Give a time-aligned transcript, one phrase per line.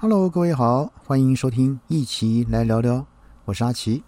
[0.00, 3.04] Hello，各位好，欢迎收听一起来聊聊，
[3.44, 4.00] 我是阿奇。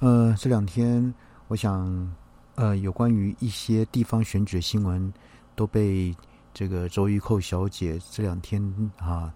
[0.00, 1.14] 呃，这两天
[1.46, 2.14] 我想，
[2.56, 5.10] 呃，有关于一些地方选举的新闻
[5.56, 6.14] 都被
[6.52, 8.62] 这个周玉蔻小姐这两天
[8.98, 9.32] 啊，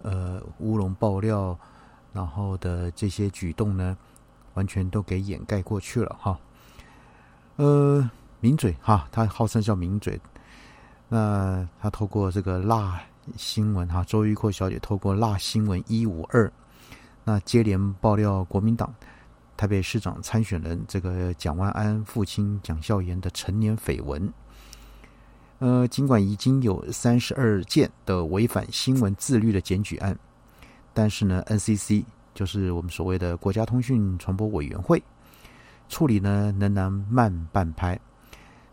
[0.00, 1.54] 呃，乌龙爆料，
[2.14, 3.94] 然后的这些举动呢，
[4.54, 6.40] 完全都给掩盖过去了哈。
[7.56, 8.10] 呃，
[8.40, 10.18] 名嘴哈，他号称叫名嘴，
[11.10, 12.98] 那他透过这个辣。
[13.36, 16.50] 新闻哈，周玉蔻小姐透过辣新闻一五二，
[17.24, 18.94] 那接连爆料国民党
[19.56, 24.32] 台北市长参选人这个蒋万安父亲蒋孝严的成年绯闻。
[25.58, 30.18] 呃，尽管已经有三十二件的违反新闻自律的检举案，
[30.94, 32.02] 但是呢，NCC
[32.34, 35.02] 就是我们所谓的国家通讯传播委员会
[35.90, 38.00] 处理呢仍然慢半拍，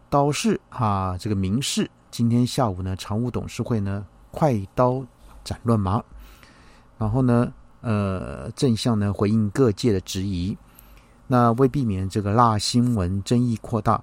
[0.10, 4.06] 导致哈这个民事今天下午呢常务董事会呢。
[4.38, 5.04] 快刀
[5.44, 6.00] 斩乱麻，
[7.00, 7.52] 然后呢，
[7.82, 10.56] 呃，正向呢回应各界的质疑。
[11.26, 14.00] 那为避免这个辣新闻争议扩大，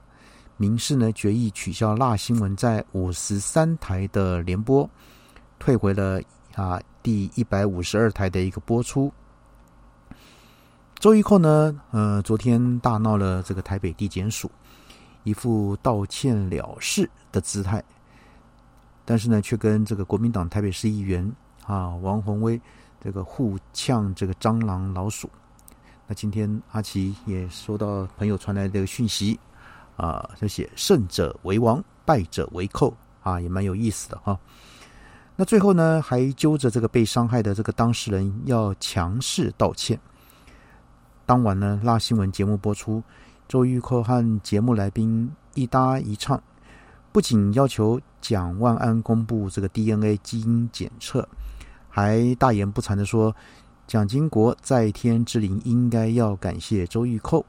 [0.57, 4.91] 民事呢决议取消辣新闻在五十三台的联播，
[5.61, 6.21] 退回了
[6.57, 9.13] 啊第一百五十二台的一个播出。
[10.99, 14.51] 周玉蔻呢，呃，昨天大闹了这个台北地检署，
[15.23, 17.81] 一副道歉了事的姿态。
[19.05, 21.31] 但是呢，却跟这个国民党台北市议员
[21.67, 22.61] 啊王宏威
[23.01, 25.29] 这个互呛这个蟑螂老鼠。
[26.07, 29.39] 那今天阿奇也收到朋友传来这个讯息
[29.97, 34.39] 啊，就写胜者为王，败者为寇啊，也蛮有意思的哈。
[35.37, 39.99] 那最后呢，还揪着这个被伤害的这个当事人要强势道歉。
[41.27, 43.03] 当晚呢，辣新闻节目播出，
[43.49, 46.41] 周玉蔻和节目来宾一搭一唱。
[47.15, 51.29] 不仅要求蒋万安公布这个 DNA 基因检测，
[51.89, 53.33] 还大言不惭的说，
[53.87, 57.47] 蒋经国在天之灵应该要感谢周玉蔻。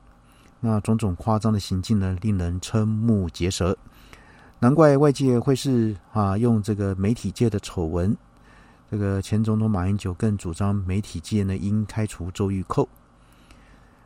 [0.60, 3.76] 那种种夸张的行径呢，令人瞠目结舌。
[4.60, 8.16] 难怪外界会是啊，用这个媒体界的丑闻。
[8.92, 12.88] 这个前总统马英九更主张媒体界呢应开除周玉蔻，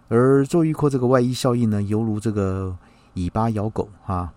[0.07, 2.77] 而周玉蔻这个外衣效应呢，犹如这个
[3.15, 4.31] 尾巴咬狗啊。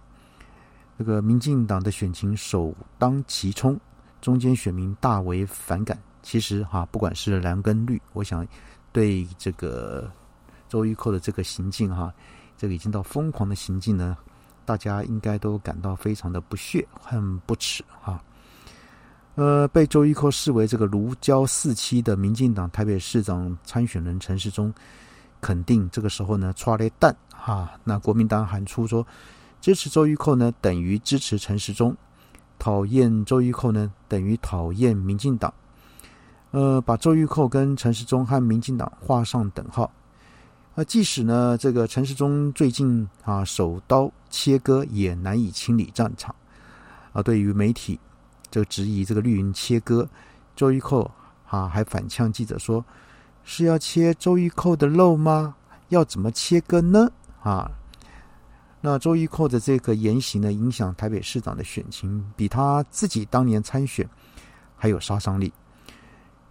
[0.99, 3.79] 这个民进党的选情首当其冲，
[4.21, 5.99] 中间选民大为反感。
[6.23, 8.47] 其实哈，不管是蓝跟绿，我想
[8.93, 10.09] 对这个
[10.69, 12.15] 周玉蔻的这个行径哈，
[12.57, 14.17] 这个已经到疯狂的行径呢，
[14.65, 18.23] 大家应该都感到非常的不屑很不耻哈。
[19.35, 24.73] 呃，被周玉蔻视为这个如胶似漆的民进党台北市长参选人陈世忠，
[25.41, 27.73] 肯定这个时候呢，抓了蛋哈。
[27.83, 29.05] 那国民党喊出说。
[29.63, 31.93] 支持周玉蔻呢，等于支持陈时中；
[32.59, 35.55] 讨厌周玉蔻呢，等于讨厌民进党。
[36.51, 39.89] 呃，把周玉蔻跟陈时中和民进党画上等号。
[40.75, 46.35] 呃，即使呢，这个陈时中最近啊手刀切割也难以清理战场。
[47.13, 48.01] 啊，对于媒体
[48.51, 50.09] 这个质疑这个绿营切割，
[50.57, 51.09] 周玉蔻
[51.49, 52.85] 啊还反呛记者说
[53.45, 55.55] ：“是要切周玉蔻的肉吗？
[55.91, 57.09] 要怎么切割呢？”
[57.45, 57.71] 啊。
[58.85, 64.07] 那周玉蔻的这个言行呢，影响台北市长的选情，比他自己当年参选
[64.77, 65.53] 还有杀伤力。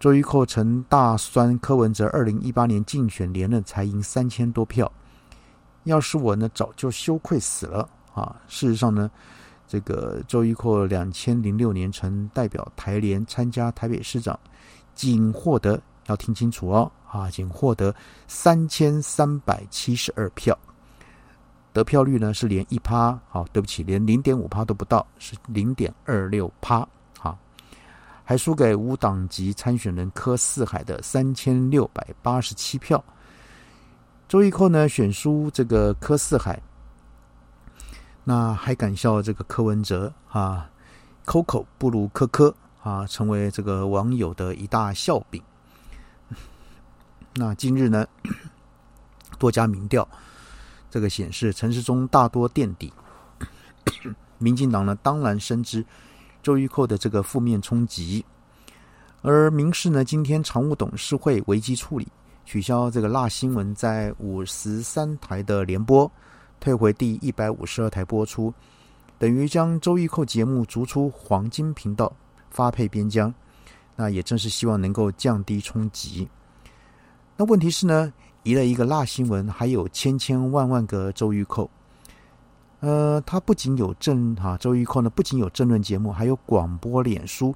[0.00, 4.90] 周玉蔻曾大酸柯文哲，二零一八年竞选连任才赢三千多票，
[5.84, 8.34] 要是我呢，早就羞愧死了啊！
[8.48, 9.10] 事实上呢，
[9.68, 14.40] 这个周玉蔻两千零六年曾代表台联参加台北市长，
[14.94, 17.94] 仅获得要听清楚哦啊，仅获得
[18.26, 20.58] 三千三百七十二票。
[21.72, 26.86] 得票率呢是连一趴，好，对不起，连零点五趴都不到，是零点二六趴，
[27.18, 27.38] 好，
[28.22, 33.02] 还输给无党籍参选人柯四海的三千六百八十七票。
[34.28, 36.60] 周玉蔻呢选输这个柯四海，
[38.22, 40.70] 那还敢笑这个柯文哲啊
[41.24, 45.42] ，？Coco 不如柯柯啊，成为这个网友的一大笑柄。
[47.34, 48.06] 那今日呢，
[49.38, 50.06] 多家民调。
[50.92, 52.92] 这个显示，陈市中大多垫底。
[54.36, 55.82] 民进党呢，当然深知
[56.42, 58.22] 周玉蔻的这个负面冲击，
[59.22, 62.06] 而民事呢，今天常务董事会危机处理，
[62.44, 66.10] 取消这个辣新闻在五十三台的联播，
[66.60, 68.52] 退回第一百五十二台播出，
[69.18, 72.12] 等于将周玉蔻节目逐出黄金频道
[72.50, 73.32] 发配边疆。
[73.96, 76.28] 那也正是希望能够降低冲击。
[77.38, 78.12] 那问题是呢？
[78.42, 81.68] 移了一个辣新闻，还有千千万万个周玉蔻。
[82.80, 87.54] 呃，他不仅有政哈，周玉蔻呢不仅有政论节目，还有广播、脸书，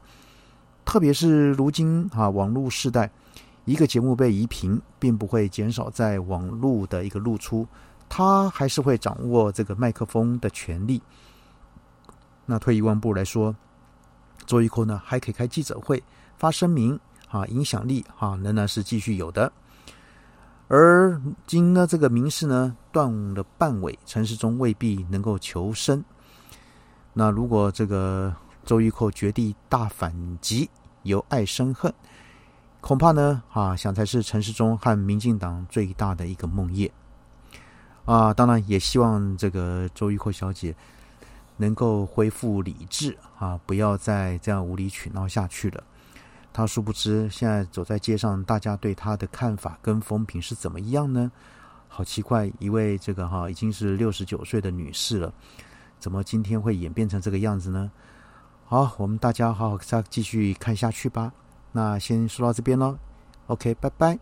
[0.84, 3.10] 特别是如今啊，网络时代，
[3.64, 7.66] 一个节目被移平，并不会减少在网络的一个露出，
[8.08, 11.02] 他还是会掌握这个麦克风的权利。
[12.44, 13.52] 那退一万步来说，
[14.44, 16.00] 周玉蔻呢，还可以开记者会、
[16.38, 16.96] 发声明
[17.28, 19.52] 啊，影响力啊，仍然是继续有的。
[20.68, 26.04] 而今呢，这个民事呢断了半尾，陈世忠未必能够求生。
[27.12, 28.34] 那如果这个
[28.64, 30.68] 周玉蔻绝地大反击，
[31.04, 31.92] 由爱生恨，
[32.80, 36.90] 恐怕呢啊，想才是陈世忠和民进党最大的一个梦魇
[38.04, 38.34] 啊。
[38.34, 40.74] 当然，也希望这个周玉蔻小姐
[41.56, 45.84] 能够恢复理智啊，不要再这样无理取闹下去了。
[46.56, 51.30] 他殊不知，现在走在街上，大家对他的看法跟风评是怎么样呢？
[51.86, 55.30] 好奇怪，一位这个哈已经是六十九岁的女士了，
[55.98, 57.92] 怎么今天会演变成这个样子呢？
[58.64, 61.30] 好，我们大家好好再继续看下去吧。
[61.72, 62.96] 那先说到这边喽
[63.48, 64.18] ，OK，拜拜。